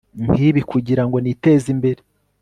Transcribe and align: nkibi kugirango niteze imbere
nkibi 0.31 0.61
kugirango 0.71 1.17
niteze 1.23 1.67
imbere 1.75 2.01